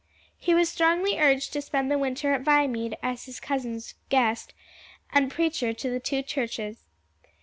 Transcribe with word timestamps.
He 0.39 0.55
was 0.55 0.67
strongly 0.67 1.19
urged 1.19 1.53
to 1.53 1.61
spend 1.61 1.91
the 1.91 1.97
Winter 1.99 2.33
at 2.33 2.41
Viamede 2.41 2.97
as 3.03 3.25
his 3.27 3.39
cousin's 3.39 3.93
guest, 4.09 4.51
and 5.13 5.29
preacher 5.29 5.73
to 5.73 5.89
the 5.91 5.99
two 5.99 6.23
churches. 6.23 6.85